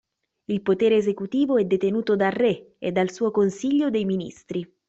Il 0.47 0.63
potere 0.63 0.95
esecutivo 0.95 1.57
è 1.57 1.65
detenuto 1.65 2.15
dal 2.15 2.31
re 2.31 2.73
e 2.79 2.91
dal 2.91 3.11
suo 3.11 3.29
consiglio 3.29 3.91
dei 3.91 4.03
ministri. 4.05 4.67